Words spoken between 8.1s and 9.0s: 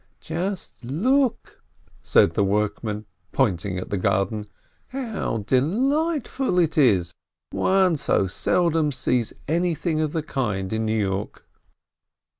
seldom